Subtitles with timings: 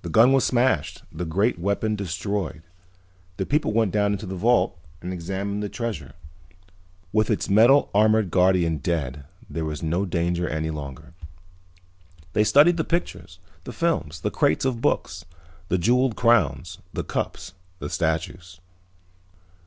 [0.00, 2.62] The gun was smashed, the great weapon destroyed.
[3.36, 6.14] The people went down into the vault and examined the treasure.
[7.12, 11.12] With its metal armored guardian dead there was no danger any longer.
[12.32, 15.26] They studied the pictures, the films, the crates of books,
[15.68, 18.62] the jeweled crowns, the cups, the statues.